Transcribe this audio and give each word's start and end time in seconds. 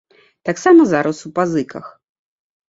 Таксама 0.47 0.87
зараз 0.93 1.19
у 1.29 1.31
пазыках. 1.37 1.93